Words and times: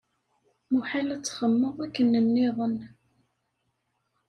Muḥal 0.71 1.07
ad 1.15 1.21
txemmeḍ 1.23 1.77
akken 1.85 2.09
nniḍen. 2.25 2.77